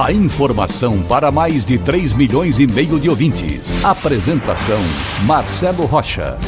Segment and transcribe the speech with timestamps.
[0.00, 3.84] A informação para mais de 3 milhões e meio de ouvintes.
[3.84, 4.80] Apresentação
[5.26, 6.38] Marcelo Rocha.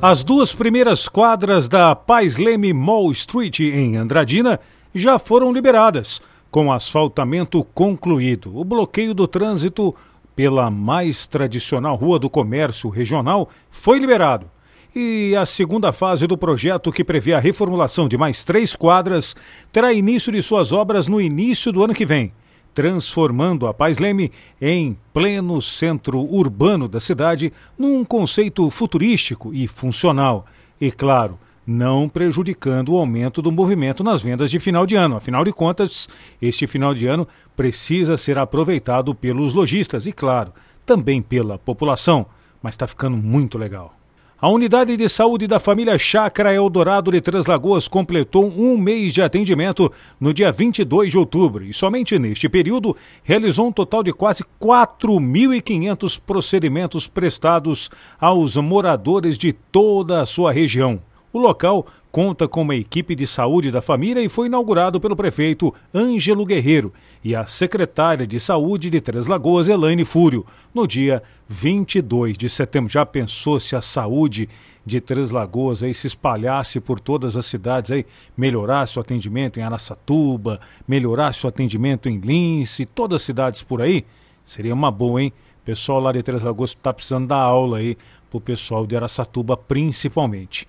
[0.00, 4.58] As duas primeiras quadras da Pais Leme Mall Street em Andradina
[4.94, 8.56] já foram liberadas, com asfaltamento concluído.
[8.58, 9.94] O bloqueio do trânsito
[10.34, 14.50] pela mais tradicional Rua do Comércio Regional foi liberado.
[14.98, 19.36] E a segunda fase do projeto, que prevê a reformulação de mais três quadras,
[19.70, 22.32] terá início de suas obras no início do ano que vem,
[22.72, 30.46] transformando a Paz Leme em pleno centro urbano da cidade num conceito futurístico e funcional.
[30.80, 35.18] E, claro, não prejudicando o aumento do movimento nas vendas de final de ano.
[35.18, 36.08] Afinal de contas,
[36.40, 40.54] este final de ano precisa ser aproveitado pelos lojistas e, claro,
[40.86, 42.24] também pela população.
[42.62, 43.95] Mas está ficando muito legal.
[44.38, 49.22] A unidade de saúde da família Chácara Eldorado de Três Lagoas completou um mês de
[49.22, 54.44] atendimento no dia 22 de outubro e somente neste período realizou um total de quase
[54.60, 61.00] 4.500 procedimentos prestados aos moradores de toda a sua região.
[61.36, 65.70] O local conta com uma equipe de saúde da família e foi inaugurado pelo prefeito
[65.94, 72.38] Ângelo Guerreiro e a secretária de saúde de Três Lagoas, Elaine Fúrio, no dia 22
[72.38, 72.90] de setembro.
[72.90, 74.48] Já pensou se a saúde
[74.82, 79.62] de Três Lagoas aí se espalhasse por todas as cidades aí, melhorasse o atendimento em
[79.62, 84.06] Araçatuba, melhorasse o atendimento em Lince, todas as cidades por aí?
[84.42, 85.34] Seria uma boa, hein?
[85.60, 87.98] O pessoal lá de Três Lagoas está precisando dar aula aí
[88.30, 90.66] pro pessoal de Araçatuba principalmente.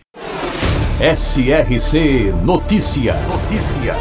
[1.00, 3.14] SRC Notícia.
[3.28, 3.94] Notícia.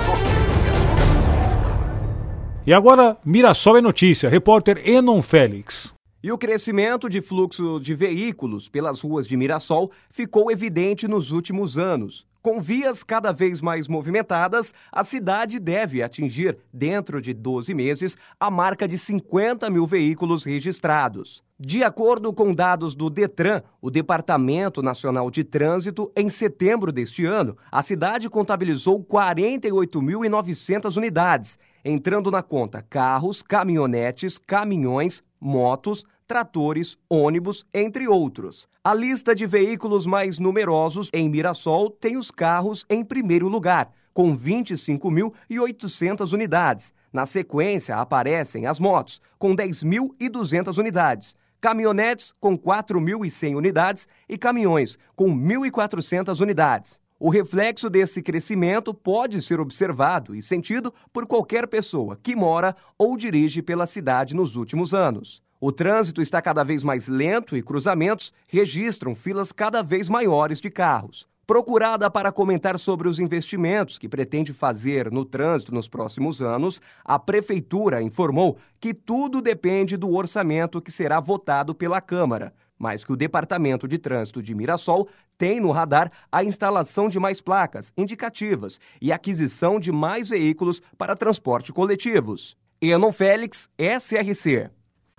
[2.67, 4.31] E agora, Mirassol é notícia.
[4.31, 5.93] Repórter Enon Félix.
[6.23, 11.77] E o crescimento de fluxo de veículos pelas ruas de Mirassol ficou evidente nos últimos
[11.77, 12.27] anos.
[12.41, 18.51] Com vias cada vez mais movimentadas, a cidade deve atingir, dentro de 12 meses, a
[18.51, 21.45] marca de 50 mil veículos registrados.
[21.59, 27.57] De acordo com dados do Detran, o Departamento Nacional de Trânsito, em setembro deste ano,
[27.73, 38.07] a cidade contabilizou 48.900 unidades, entrando na conta carros, caminhonetes, caminhões, motos, tratores, ônibus, entre
[38.07, 38.69] outros.
[38.85, 44.37] A lista de veículos mais numerosos em Mirassol tem os carros em primeiro lugar, com
[44.37, 46.93] 25.800 unidades.
[47.11, 55.35] Na sequência, aparecem as motos, com 10.200 unidades caminhonetes com 4.100 unidades e caminhões com
[55.37, 57.01] 1.400 unidades.
[57.19, 63.17] O reflexo desse crescimento pode ser observado e sentido por qualquer pessoa que mora ou
[63.17, 65.43] dirige pela cidade nos últimos anos.
[65.59, 70.71] O trânsito está cada vez mais lento e cruzamentos registram filas cada vez maiores de
[70.71, 71.27] carros.
[71.47, 77.21] Procurada para comentar sobre os investimentos que pretende fazer no trânsito nos próximos anos, a
[77.21, 83.17] Prefeitura informou que tudo depende do orçamento que será votado pela Câmara, mas que o
[83.17, 85.09] Departamento de Trânsito de Mirassol
[85.39, 91.15] tem no radar a instalação de mais placas indicativas e aquisição de mais veículos para
[91.15, 92.57] transporte coletivos.
[92.81, 94.76] Enon Félix, SRC.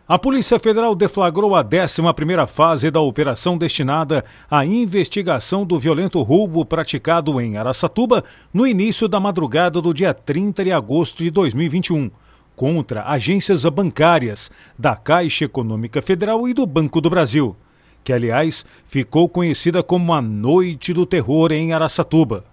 [0.10, 6.64] A Polícia Federal deflagrou a 11ª fase da operação destinada à investigação do violento roubo
[6.64, 8.24] praticado em Araçatuba
[8.54, 12.10] no início da madrugada do dia 30 de agosto de 2021,
[12.56, 17.54] contra agências bancárias da Caixa Econômica Federal e do Banco do Brasil,
[18.02, 22.46] que aliás ficou conhecida como a Noite do Terror em Araçatuba.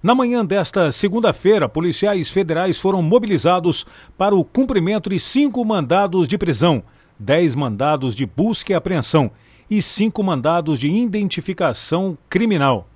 [0.00, 3.84] Na manhã desta segunda-feira, policiais federais foram mobilizados
[4.16, 6.84] para o cumprimento de cinco mandados de prisão
[7.20, 9.30] 10 mandados de busca e apreensão
[9.70, 12.88] e cinco mandados de identificação criminal.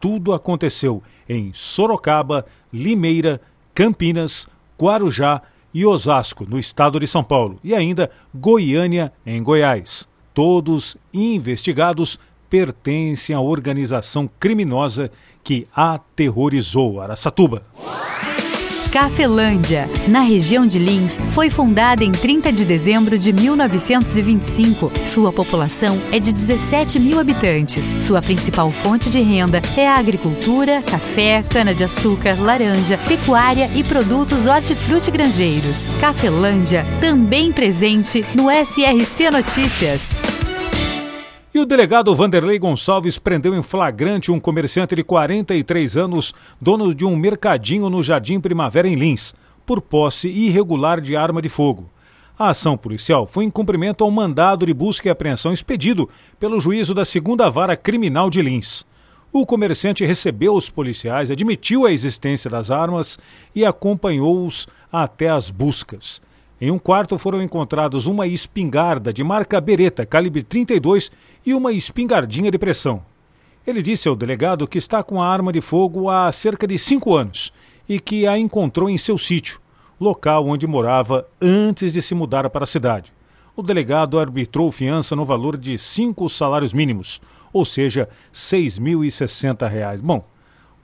[0.00, 3.40] Tudo aconteceu em Sorocaba, Limeira,
[3.74, 4.46] Campinas,
[4.80, 5.42] Guarujá
[5.74, 10.08] e Osasco, no estado de São Paulo, e ainda Goiânia, em Goiás.
[10.32, 12.18] Todos investigados
[12.48, 15.10] pertencem à organização criminosa
[15.44, 17.62] que aterrorizou Araçatuba.
[18.92, 24.92] Cafelândia, na região de Lins, foi fundada em 30 de dezembro de 1925.
[25.06, 27.96] Sua população é de 17 mil habitantes.
[28.04, 35.10] Sua principal fonte de renda é a agricultura, café, cana-de-açúcar, laranja, pecuária e produtos hortifruti
[35.10, 35.86] grangeiros.
[35.98, 40.41] Cafelândia, também presente no SRC Notícias.
[41.62, 47.14] O delegado Vanderlei Gonçalves prendeu em flagrante um comerciante de 43 anos, dono de um
[47.14, 49.32] mercadinho no Jardim Primavera em Lins,
[49.64, 51.88] por posse irregular de arma de fogo.
[52.36, 56.94] A ação policial foi em cumprimento ao mandado de busca e apreensão expedido pelo juízo
[56.94, 58.84] da segunda vara criminal de Lins.
[59.32, 63.20] O comerciante recebeu os policiais, admitiu a existência das armas
[63.54, 66.20] e acompanhou-os até as buscas.
[66.64, 71.10] Em um quarto foram encontrados uma espingarda de marca Beretta, calibre 32,
[71.44, 73.02] e uma espingardinha de pressão.
[73.66, 77.16] Ele disse ao delegado que está com a arma de fogo há cerca de cinco
[77.16, 77.52] anos
[77.88, 79.60] e que a encontrou em seu sítio,
[80.00, 83.12] local onde morava antes de se mudar para a cidade.
[83.56, 87.20] O delegado arbitrou fiança no valor de cinco salários mínimos,
[87.52, 90.00] ou seja, R$ 6.060.
[90.00, 90.24] Bom,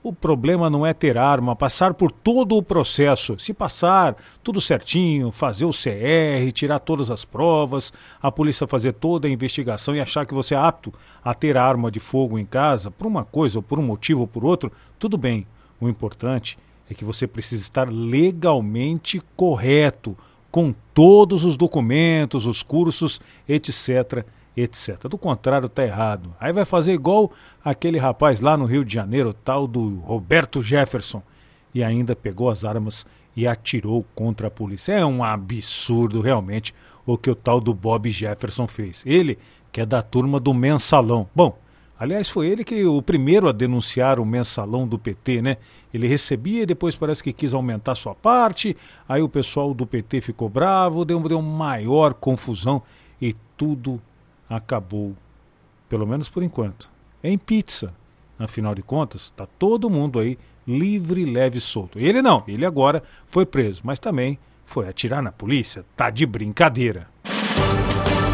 [0.01, 3.37] o problema não é ter arma, passar por todo o processo.
[3.37, 7.91] Se passar tudo certinho, fazer o CR, tirar todas as provas,
[8.21, 10.93] a polícia fazer toda a investigação e achar que você é apto
[11.23, 14.27] a ter arma de fogo em casa, por uma coisa ou por um motivo ou
[14.27, 15.45] por outro, tudo bem.
[15.81, 16.57] O importante
[16.89, 20.17] é que você precisa estar legalmente correto,
[20.51, 24.25] com todos os documentos, os cursos, etc
[24.55, 25.07] etc.
[25.07, 26.33] Do contrário, está errado.
[26.39, 27.31] Aí vai fazer igual
[27.63, 31.21] aquele rapaz lá no Rio de Janeiro, tal do Roberto Jefferson,
[31.73, 33.05] e ainda pegou as armas
[33.35, 34.93] e atirou contra a polícia.
[34.93, 36.73] É um absurdo, realmente,
[37.05, 39.03] o que o tal do Bob Jefferson fez.
[39.05, 39.37] Ele,
[39.71, 41.27] que é da turma do mensalão.
[41.33, 41.57] Bom,
[41.97, 45.57] aliás, foi ele que o primeiro a denunciar o mensalão do PT, né?
[45.93, 48.75] Ele recebia e depois parece que quis aumentar sua parte,
[49.07, 52.81] aí o pessoal do PT ficou bravo, deu, deu maior confusão
[53.21, 54.01] e tudo
[54.49, 55.15] acabou,
[55.87, 56.89] pelo menos por enquanto,
[57.23, 57.93] em pizza.
[58.37, 61.99] Afinal de contas, está todo mundo aí livre, leve e solto.
[61.99, 65.83] Ele não, ele agora foi preso, mas também foi atirar na polícia.
[65.95, 67.07] Tá de brincadeira.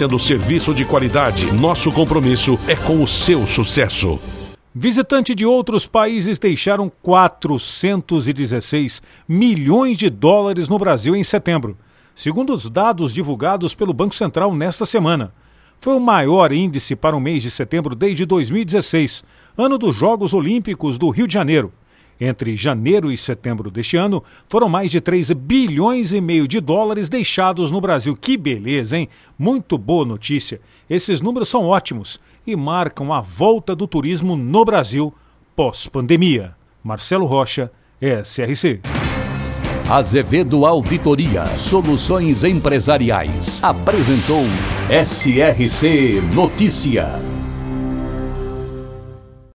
[0.00, 1.52] oferecendo serviço de qualidade.
[1.52, 4.18] Nosso compromisso é com o seu sucesso.
[4.74, 11.76] Visitantes de outros países deixaram 416 milhões de dólares no Brasil em setembro,
[12.14, 15.34] segundo os dados divulgados pelo Banco Central nesta semana.
[15.78, 19.22] Foi o maior índice para o mês de setembro desde 2016,
[19.58, 21.72] ano dos Jogos Olímpicos do Rio de Janeiro.
[22.20, 27.08] Entre janeiro e setembro deste ano, foram mais de 3 bilhões e meio de dólares
[27.08, 28.14] deixados no Brasil.
[28.14, 29.08] Que beleza, hein?
[29.38, 30.60] Muito boa notícia.
[30.88, 35.14] Esses números são ótimos e marcam a volta do turismo no Brasil
[35.56, 36.54] pós-pandemia.
[36.84, 38.80] Marcelo Rocha, SRC.
[39.90, 44.44] Azevedo Auditoria Soluções Empresariais apresentou
[44.88, 47.29] SRC Notícia.